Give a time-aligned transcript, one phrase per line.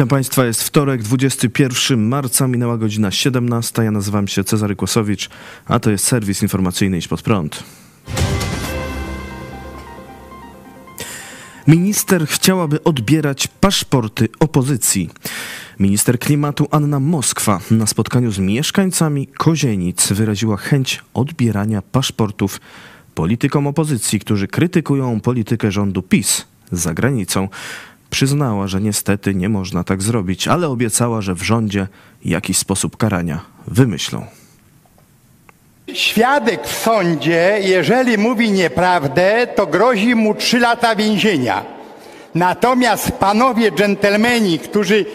[0.00, 3.82] Witam Państwa, jest wtorek, 21 marca, minęła godzina 17.
[3.82, 5.28] Ja nazywam się Cezary Kłosowicz,
[5.66, 7.64] a to jest serwis informacyjny Iść Pod Prąd.
[11.66, 15.10] Minister chciałaby odbierać paszporty opozycji.
[15.78, 22.60] Minister klimatu Anna Moskwa na spotkaniu z mieszkańcami Kozienic wyraziła chęć odbierania paszportów
[23.14, 27.48] politykom opozycji, którzy krytykują politykę rządu PiS za granicą.
[28.10, 31.86] Przyznała, że niestety nie można tak zrobić, ale obiecała, że w rządzie
[32.24, 34.26] jakiś sposób karania wymyślą.
[35.94, 41.64] Świadek w sądzie, jeżeli mówi nieprawdę, to grozi mu trzy lata więzienia.
[42.34, 45.06] Natomiast panowie dżentelmeni, którzy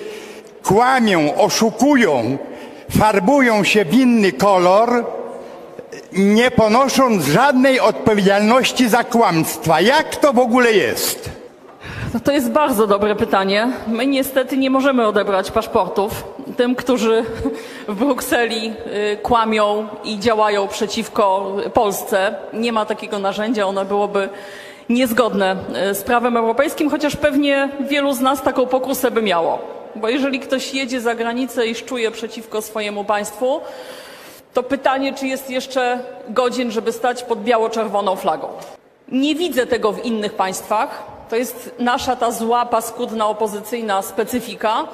[0.64, 2.38] kłamią, oszukują,
[2.98, 5.06] farbują się w inny kolor,
[6.14, 9.82] nie ponosząc żadnej odpowiedzialności za kłamstwa.
[9.82, 11.35] Jak to w ogóle jest?
[12.14, 13.68] No to jest bardzo dobre pytanie.
[13.88, 16.24] My niestety nie możemy odebrać paszportów
[16.58, 17.24] tym, którzy
[17.88, 18.74] w Brukseli
[19.14, 22.36] y, kłamią i działają przeciwko Polsce.
[22.54, 24.30] Nie ma takiego narzędzia, ono byłoby
[24.90, 25.56] niezgodne
[25.92, 29.60] y, z prawem europejskim, chociaż pewnie wielu z nas taką pokusę by miało.
[29.96, 33.62] Bo jeżeli ktoś jedzie za granicę i szczuje przeciwko swojemu państwu,
[34.54, 38.48] to pytanie, czy jest jeszcze godzien, żeby stać pod biało-czerwoną flagą.
[39.12, 41.15] Nie widzę tego w innych państwach.
[41.30, 44.88] To jest nasza ta zła, paskudna, opozycyjna specyfika.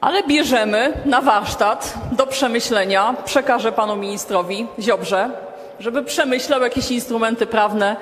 [0.00, 5.30] Ale bierzemy na warsztat do przemyślenia, przekażę panu ministrowi Ziobrze,
[5.80, 7.96] żeby przemyślał jakieś instrumenty prawne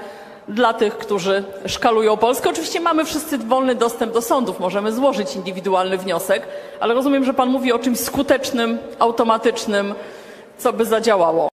[0.49, 2.51] dla tych, którzy szkalują Polskę.
[2.51, 6.43] Oczywiście mamy wszyscy wolny dostęp do sądów, możemy złożyć indywidualny wniosek,
[6.81, 9.95] ale rozumiem, że pan mówi o czymś skutecznym, automatycznym,
[10.59, 11.49] co by zadziałało.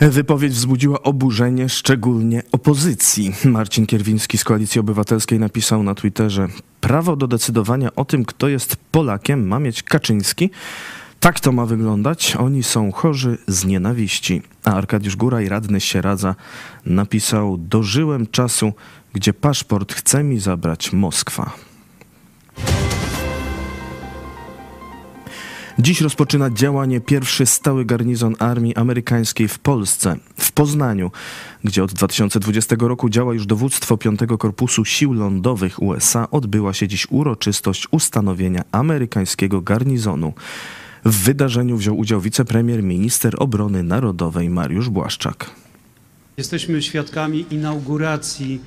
[0.00, 3.34] Wypowiedź wzbudziła oburzenie szczególnie opozycji.
[3.44, 6.48] Marcin Kierwiński z Koalicji Obywatelskiej napisał na Twitterze:
[6.80, 10.50] Prawo do decydowania o tym, kto jest Polakiem, ma mieć Kaczyński.
[11.20, 12.36] Tak to ma wyglądać.
[12.36, 14.42] Oni są chorzy z nienawiści.
[14.64, 16.34] A Arkadiusz Góraj, radny Sieradza,
[16.86, 18.72] napisał: Dożyłem czasu,
[19.12, 21.67] gdzie paszport chce mi zabrać Moskwa.
[25.80, 31.10] Dziś rozpoczyna działanie pierwszy stały garnizon armii amerykańskiej w Polsce, w Poznaniu,
[31.64, 36.30] gdzie od 2020 roku działa już dowództwo 5 Korpusu Sił Lądowych USA.
[36.30, 40.32] Odbyła się dziś uroczystość ustanowienia amerykańskiego garnizonu.
[41.04, 45.50] W wydarzeniu wziął udział wicepremier, minister obrony narodowej Mariusz Błaszczak.
[46.36, 48.60] Jesteśmy świadkami inauguracji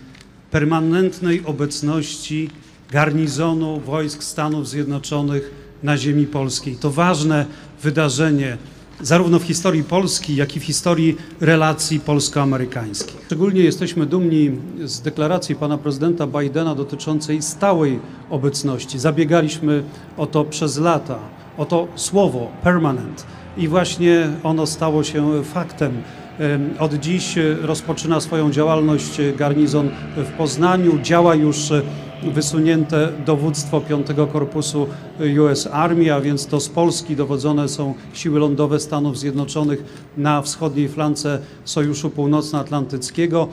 [0.52, 2.50] permanentnej obecności
[2.92, 6.75] garnizonu wojsk Stanów Zjednoczonych na ziemi polskiej.
[6.75, 7.46] To ważne
[7.84, 8.58] wydarzenie
[9.02, 13.18] zarówno w historii Polski, jak i w historii relacji polsko-amerykańskich.
[13.25, 14.52] Szczególnie jesteśmy dumni
[14.84, 18.00] z deklaracji pana prezydenta Bidena dotyczącej stałej
[18.30, 19.00] obecności.
[19.00, 19.84] Zabiegaliśmy
[20.18, 21.19] o to przez lata,
[21.58, 23.25] o to słowo permanent
[23.58, 25.92] i właśnie ono stało się faktem.
[26.80, 31.58] Od dziś rozpoczyna swoją działalność garnizon w Poznaniu, działa już
[32.24, 34.88] wysunięte dowództwo 5 Korpusu
[35.40, 39.84] US Army, a więc to z Polski dowodzone są siły lądowe Stanów Zjednoczonych
[40.18, 43.48] na wschodniej flance Sojuszu Północnoatlantyckiego.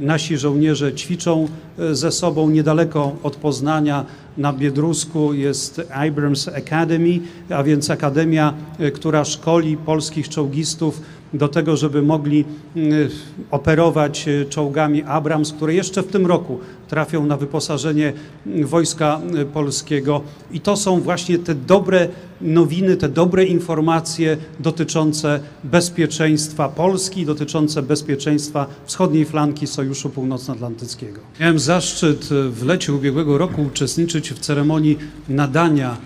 [0.00, 4.04] Nasi żołnierze ćwiczą e, ze sobą niedaleko od Poznania
[4.38, 11.00] na Biedrusku jest Abrams Academy, a więc akademia, e, która szkoli polskich czołgistów
[11.34, 12.44] do tego, żeby mogli
[12.76, 13.08] mm,
[13.50, 18.12] operować e, czołgami Abrams, które jeszcze w tym roku trafią na wyposażenie
[18.46, 20.20] mm, Wojska e, Polskiego.
[20.52, 22.08] I to są właśnie te dobre
[22.40, 31.20] nowiny, te dobre informacje dotyczące bezpieczeństwa Polski, dotyczące bezpieczeństwa wschodniej flanki Sojuszu Północnoatlantyckiego.
[31.40, 34.98] Miałem zaszczyt e, w lecie ubiegłego roku uczestniczyć w ceremonii
[35.28, 35.96] nadania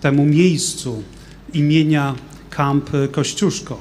[0.00, 1.02] temu miejscu
[1.54, 2.14] imienia
[2.50, 3.78] Kamp Kościuszko.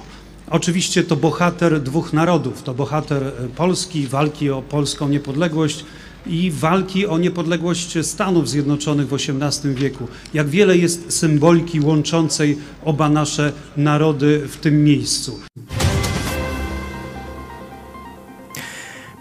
[0.50, 5.86] Oczywiście to bohater dwóch narodów, to bohater e, Polski, walki o polską niepodległość
[6.28, 10.08] i walki o niepodległość Stanów Zjednoczonych w XVIII wieku.
[10.34, 15.40] Jak wiele jest symboliki łączącej oba nasze narody w tym miejscu.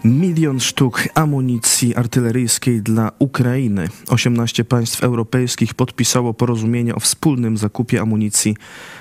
[0.05, 3.89] Milion sztuk amunicji artyleryjskiej dla Ukrainy.
[4.07, 8.55] 18 państw europejskich podpisało porozumienie o wspólnym zakupie amunicji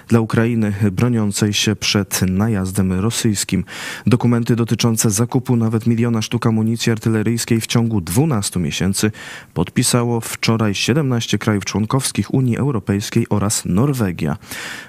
[0.08, 3.64] dla Ukrainy broniącej się przed najazdem rosyjskim.
[4.06, 9.10] Dokumenty dotyczące zakupu nawet miliona sztuk amunicji artyleryjskiej w ciągu 12 miesięcy
[9.54, 14.36] podpisało wczoraj 17 krajów członkowskich Unii Europejskiej oraz Norwegia.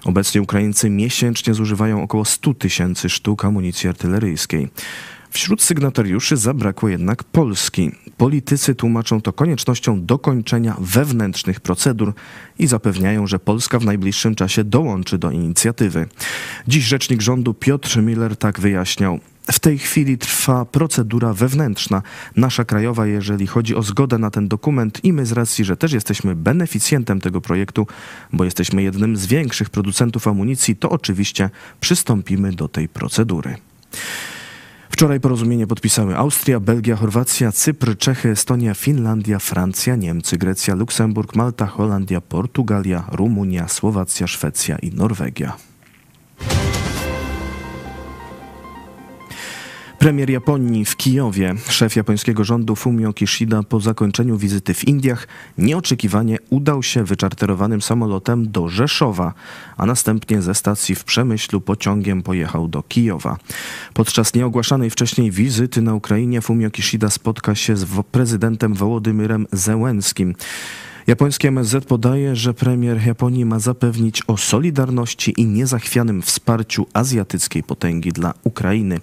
[0.06, 4.70] Obecnie Ukraińcy miesięcznie zużywają około 100 tysięcy sztuk amunicji artyleryjskiej.
[5.36, 7.92] Wśród sygnatariuszy zabrakło jednak Polski.
[8.18, 12.14] Politycy tłumaczą to koniecznością dokończenia wewnętrznych procedur
[12.60, 16.08] i zapewniają, że Polska w najbliższym czasie dołączy do inicjatywy.
[16.68, 19.20] Dziś rzecznik rządu Piotr Miller tak wyjaśniał.
[19.52, 22.02] W tej chwili trwa procedura wewnętrzna,
[22.36, 25.94] nasza krajowa, jeżeli chodzi o zgodę na ten dokument i my z racji, że też
[25.94, 27.88] jesteśmy beneficjentem tego projektu,
[28.34, 31.50] bo jesteśmy jednym z większych producentów amunicji, to oczywiście
[31.80, 33.56] przystąpimy do tej procedury.
[34.96, 41.66] Wczoraj porozumienie podpisały Austria, Belgia, Chorwacja, Cypr, Czechy, Estonia, Finlandia, Francja, Niemcy, Grecja, Luksemburg, Malta,
[41.66, 45.58] Holandia, Portugalia, Rumunia, Słowacja, Szwecja i Norwegia.
[50.06, 56.38] Premier Japonii w Kijowie, szef japońskiego rządu Fumio Kishida po zakończeniu wizyty w Indiach nieoczekiwanie
[56.50, 59.34] udał się wyczarterowanym samolotem do Rzeszowa,
[59.78, 63.38] a następnie ze stacji w Przemyślu pociągiem pojechał do Kijowa.
[63.94, 70.36] Podczas nieogłaszanej wcześniej wizyty na Ukrainie Fumio Kishida spotka się z prezydentem Wołodymyrem Zełenskim.
[71.08, 78.12] Japońskie MSZ podaje, że premier Japonii ma zapewnić o solidarności i niezachwianym wsparciu azjatyckiej potęgi
[78.12, 79.00] dla Ukrainy.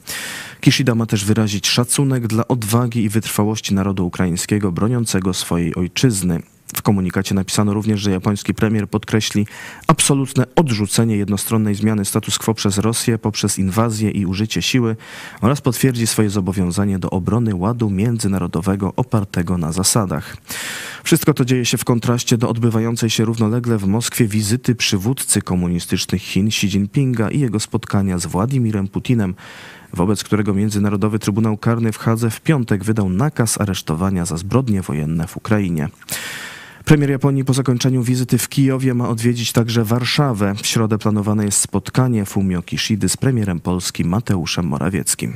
[0.60, 6.42] Kishida ma też wyrazić szacunek dla odwagi i wytrwałości narodu ukraińskiego broniącego swojej ojczyzny.
[6.76, 9.46] W komunikacie napisano również, że japoński premier podkreśli
[9.86, 14.96] absolutne odrzucenie jednostronnej zmiany status quo przez Rosję poprzez inwazję i użycie siły
[15.40, 20.36] oraz potwierdzi swoje zobowiązanie do obrony ładu międzynarodowego opartego na zasadach.
[21.04, 26.22] Wszystko to dzieje się w kontraście do odbywającej się równolegle w Moskwie wizyty przywódcy komunistycznych
[26.22, 29.34] Chin Xi Jinpinga i jego spotkania z Władimirem Putinem,
[29.92, 35.26] wobec którego Międzynarodowy Trybunał Karny w Hadze w piątek wydał nakaz aresztowania za zbrodnie wojenne
[35.26, 35.88] w Ukrainie.
[36.92, 40.54] Premier Japonii po zakończeniu wizyty w Kijowie ma odwiedzić także Warszawę.
[40.62, 45.34] W środę planowane jest spotkanie Fumio Kishidy z premierem Polski Mateuszem Morawieckim.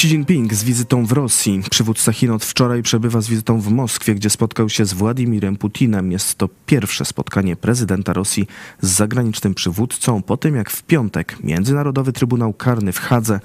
[0.00, 1.62] Xi Jinping z wizytą w Rosji.
[1.70, 6.12] Przywódca Chin od wczoraj przebywa z wizytą w Moskwie, gdzie spotkał się z Władimirem Putinem.
[6.12, 8.46] Jest to pierwsze spotkanie prezydenta Rosji
[8.80, 13.40] z zagranicznym przywódcą po tym, jak w piątek Międzynarodowy Trybunał Karny w Hadze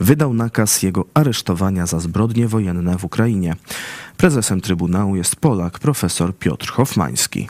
[0.00, 3.56] wydał nakaz jego aresztowania za zbrodnie wojenne w Ukrainie.
[4.16, 7.48] Prezesem Trybunału jest Polak profesor Piotr Hofmański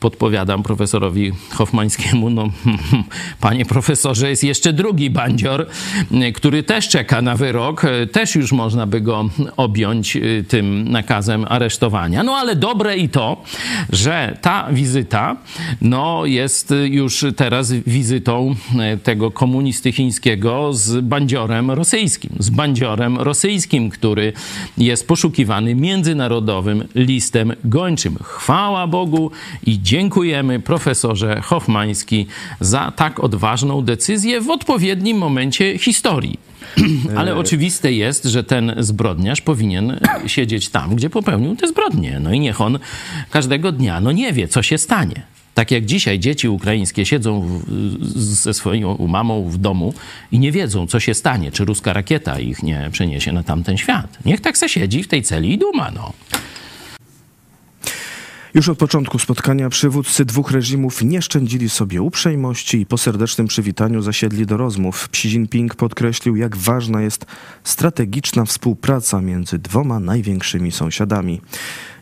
[0.00, 2.48] podpowiadam profesorowi Hoffmańskiemu, no
[3.40, 5.66] panie profesorze, jest jeszcze drugi bandzior,
[6.34, 12.22] który też czeka na wyrok, też już można by go objąć y, tym nakazem aresztowania.
[12.22, 13.42] No ale dobre i to,
[13.92, 15.36] że ta wizyta
[15.80, 18.54] no, jest już teraz wizytą
[18.94, 24.32] y, tego komunisty chińskiego z bandziorem rosyjskim, z bandziorem rosyjskim, który
[24.78, 28.16] jest poszukiwany międzynarodowym listem gończym.
[28.22, 29.30] Chwała Bogu
[29.66, 32.26] i Dziękujemy profesorze Hoffmański
[32.60, 36.38] za tak odważną decyzję w odpowiednim momencie historii.
[37.18, 42.20] Ale oczywiste jest, że ten zbrodniarz powinien siedzieć tam, gdzie popełnił te zbrodnie.
[42.20, 42.78] No i niech on
[43.30, 45.22] każdego dnia no nie wie, co się stanie.
[45.54, 47.62] Tak jak dzisiaj dzieci ukraińskie siedzą w,
[48.18, 49.94] ze swoją mamą w domu
[50.32, 54.18] i nie wiedzą, co się stanie, czy ruska rakieta ich nie przeniesie na tamten świat.
[54.24, 56.12] Niech tak se siedzi w tej celi i duma, no.
[58.54, 64.02] Już od początku spotkania przywódcy dwóch reżimów nie szczędzili sobie uprzejmości i po serdecznym przywitaniu
[64.02, 65.08] zasiedli do rozmów.
[65.12, 67.26] Xi Jinping podkreślił, jak ważna jest
[67.64, 71.40] strategiczna współpraca między dwoma największymi sąsiadami.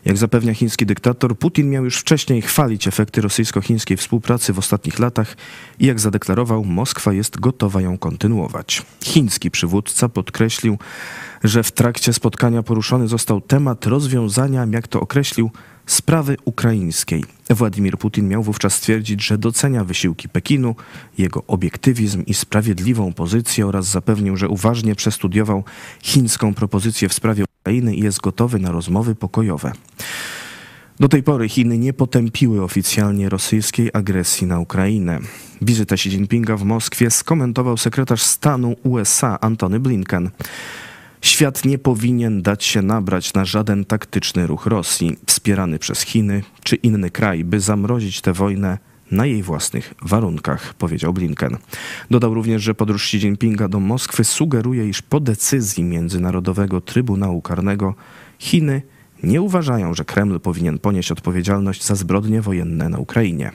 [0.05, 5.37] Jak zapewnia chiński dyktator, Putin miał już wcześniej chwalić efekty rosyjsko-chińskiej współpracy w ostatnich latach
[5.79, 8.81] i jak zadeklarował, Moskwa jest gotowa ją kontynuować.
[9.03, 10.77] Chiński przywódca podkreślił,
[11.43, 15.51] że w trakcie spotkania poruszony został temat rozwiązania, jak to określił,
[15.87, 17.23] sprawy ukraińskiej.
[17.49, 20.75] Władimir Putin miał wówczas stwierdzić, że docenia wysiłki Pekinu,
[21.17, 25.63] jego obiektywizm i sprawiedliwą pozycję oraz zapewnił, że uważnie przestudiował
[26.01, 29.71] chińską propozycję w sprawie Ukrainy i jest gotowy na rozmowy pokojowe.
[30.99, 35.19] Do tej pory Chiny nie potępiły oficjalnie rosyjskiej agresji na Ukrainę.
[35.61, 40.29] Wizytę Xi Jinpinga w Moskwie skomentował sekretarz stanu USA Antony Blinken.
[41.21, 46.75] Świat nie powinien dać się nabrać na żaden taktyczny ruch Rosji, wspierany przez Chiny czy
[46.75, 48.77] inny kraj, by zamrozić tę wojnę
[49.11, 51.57] na jej własnych warunkach, powiedział Blinken.
[52.11, 57.95] Dodał również, że podróż Xi Jinpinga do Moskwy sugeruje, iż po decyzji Międzynarodowego Trybunału Karnego
[58.39, 58.81] Chiny
[59.23, 63.51] nie uważają, że Kreml powinien ponieść odpowiedzialność za zbrodnie wojenne na Ukrainie.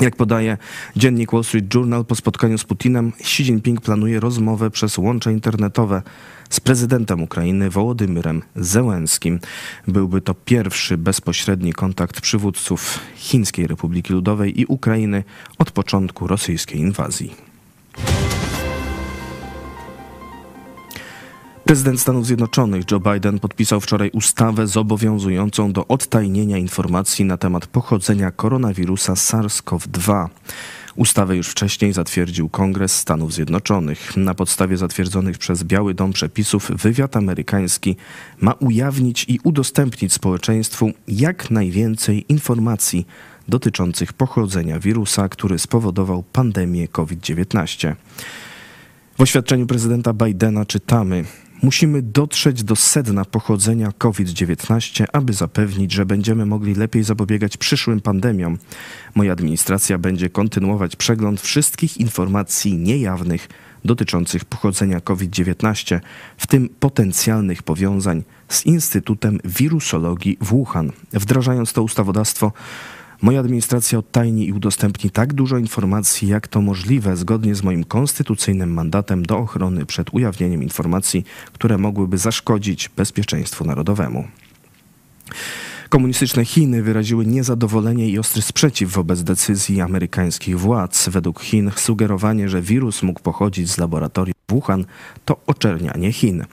[0.00, 0.56] Jak podaje
[0.96, 6.02] dziennik Wall Street Journal, po spotkaniu z Putinem Xi Jinping planuje rozmowę przez łącze internetowe
[6.50, 9.40] z prezydentem Ukrainy Wołodymyrem Zełenskim.
[9.88, 15.24] Byłby to pierwszy bezpośredni kontakt przywódców Chińskiej Republiki Ludowej i Ukrainy
[15.58, 17.47] od początku rosyjskiej inwazji.
[21.68, 28.30] Prezydent Stanów Zjednoczonych Joe Biden podpisał wczoraj ustawę zobowiązującą do odtajnienia informacji na temat pochodzenia
[28.30, 30.28] koronawirusa SARS-CoV-2.
[30.96, 34.16] Ustawę już wcześniej zatwierdził Kongres Stanów Zjednoczonych.
[34.16, 37.96] Na podstawie zatwierdzonych przez Biały Dom przepisów wywiad amerykański
[38.40, 43.06] ma ujawnić i udostępnić społeczeństwu jak najwięcej informacji
[43.48, 47.94] dotyczących pochodzenia wirusa, który spowodował pandemię COVID-19.
[49.18, 51.24] W oświadczeniu prezydenta Bidena czytamy:
[51.62, 58.58] Musimy dotrzeć do sedna pochodzenia COVID-19, aby zapewnić, że będziemy mogli lepiej zapobiegać przyszłym pandemiom.
[59.14, 63.48] Moja administracja będzie kontynuować przegląd wszystkich informacji niejawnych
[63.84, 66.00] dotyczących pochodzenia COVID-19,
[66.36, 70.92] w tym potencjalnych powiązań z Instytutem Wirusologii w Wuhan.
[71.12, 72.52] Wdrażając to ustawodawstwo,
[73.22, 78.72] Moja administracja odtajni i udostępni tak dużo informacji, jak to możliwe, zgodnie z moim konstytucyjnym
[78.72, 84.28] mandatem do ochrony przed ujawnieniem informacji, które mogłyby zaszkodzić bezpieczeństwu narodowemu.
[85.88, 91.08] Komunistyczne Chiny wyraziły niezadowolenie i ostry sprzeciw wobec decyzji amerykańskich władz.
[91.08, 94.84] Według Chin sugerowanie, że wirus mógł pochodzić z laboratorium Wuhan,
[95.24, 96.44] to oczernianie Chin.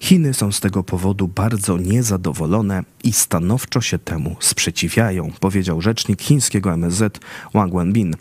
[0.00, 6.72] Chiny są z tego powodu bardzo niezadowolone i stanowczo się temu sprzeciwiają, powiedział rzecznik chińskiego
[6.72, 7.20] MSZ
[7.54, 8.14] Wang Wenbin.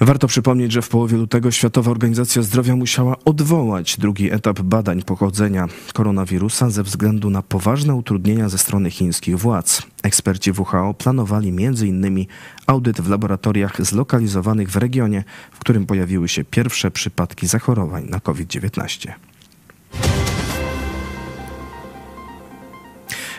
[0.00, 5.66] Warto przypomnieć, że w połowie lutego Światowa Organizacja Zdrowia musiała odwołać drugi etap badań pochodzenia
[5.94, 9.82] koronawirusa ze względu na poważne utrudnienia ze strony chińskich władz.
[10.02, 12.26] Eksperci WHO planowali m.in.
[12.66, 19.12] audyt w laboratoriach zlokalizowanych w regionie, w którym pojawiły się pierwsze przypadki zachorowań na COVID-19.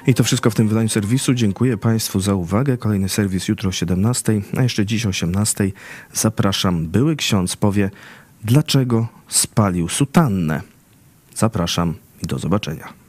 [0.08, 1.34] I to wszystko w tym wydaniu serwisu.
[1.34, 2.78] Dziękuję Państwu za uwagę.
[2.78, 5.72] Kolejny serwis jutro o 17, a jeszcze dziś o 18.
[6.14, 6.88] Zapraszam.
[6.88, 7.92] Były ksiądz powie,
[8.44, 10.62] dlaczego spalił sutannę.
[11.36, 13.07] Zapraszam i do zobaczenia.